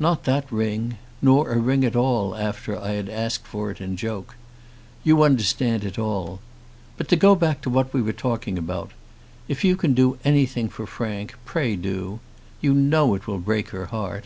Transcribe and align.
"Not 0.00 0.24
that 0.24 0.50
ring; 0.50 0.98
nor 1.22 1.52
a 1.52 1.56
ring 1.56 1.84
at 1.84 1.94
all 1.94 2.34
after 2.34 2.76
I 2.76 2.94
had 2.94 3.08
asked 3.08 3.46
for 3.46 3.70
it 3.70 3.80
in 3.80 3.96
joke. 3.96 4.34
You 5.04 5.22
understand 5.22 5.84
it 5.84 6.00
all. 6.00 6.40
But 6.96 7.06
to 7.10 7.14
go 7.14 7.36
back 7.36 7.60
to 7.60 7.70
what 7.70 7.94
we 7.94 8.02
were 8.02 8.12
talking 8.12 8.58
about, 8.58 8.90
if 9.46 9.62
you 9.62 9.76
can 9.76 9.94
do 9.94 10.18
anything 10.24 10.68
for 10.68 10.84
Frank, 10.84 11.36
pray 11.44 11.76
do. 11.76 12.18
You 12.60 12.74
know 12.74 13.14
it 13.14 13.28
will 13.28 13.38
break 13.38 13.68
her 13.68 13.86
heart. 13.86 14.24